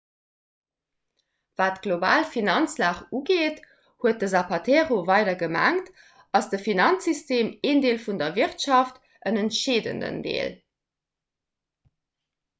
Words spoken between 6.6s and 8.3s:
finanzsystem een deel vun